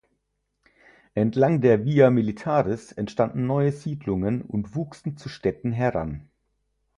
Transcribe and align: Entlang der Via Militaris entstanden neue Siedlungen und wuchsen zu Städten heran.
Entlang 1.13 1.61
der 1.61 1.85
Via 1.85 2.09
Militaris 2.09 2.91
entstanden 2.91 3.45
neue 3.45 3.71
Siedlungen 3.71 4.41
und 4.41 4.73
wuchsen 4.73 5.15
zu 5.15 5.29
Städten 5.29 5.71
heran. 5.73 6.27